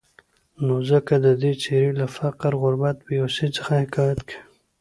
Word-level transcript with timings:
نو 0.65 0.75
ځکه 0.89 1.13
د 1.23 1.27
دوي 1.39 1.53
څېرې 1.63 1.91
له 1.99 2.07
فقر، 2.17 2.51
غربت، 2.61 2.97
بېوسي، 3.05 3.47
څخه 3.57 3.71
حکايت 3.83 4.19
کوي. 4.29 4.37